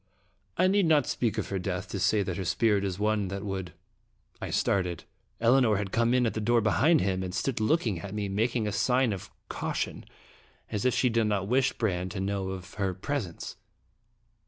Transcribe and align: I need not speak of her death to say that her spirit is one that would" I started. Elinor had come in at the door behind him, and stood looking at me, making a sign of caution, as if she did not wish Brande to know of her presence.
I 0.57 0.65
need 0.65 0.87
not 0.87 1.05
speak 1.05 1.37
of 1.37 1.49
her 1.49 1.59
death 1.59 1.87
to 1.89 1.99
say 1.99 2.23
that 2.23 2.37
her 2.37 2.43
spirit 2.43 2.83
is 2.83 2.97
one 2.97 3.27
that 3.27 3.45
would" 3.45 3.71
I 4.41 4.49
started. 4.49 5.03
Elinor 5.39 5.75
had 5.77 5.91
come 5.91 6.15
in 6.15 6.25
at 6.25 6.33
the 6.33 6.41
door 6.41 6.59
behind 6.59 7.01
him, 7.01 7.21
and 7.21 7.35
stood 7.35 7.59
looking 7.59 7.99
at 7.99 8.15
me, 8.15 8.27
making 8.27 8.65
a 8.67 8.71
sign 8.71 9.13
of 9.13 9.29
caution, 9.47 10.05
as 10.71 10.85
if 10.85 10.95
she 10.95 11.09
did 11.09 11.25
not 11.27 11.47
wish 11.47 11.73
Brande 11.73 12.09
to 12.13 12.19
know 12.19 12.49
of 12.49 12.73
her 12.81 12.95
presence. 12.95 13.57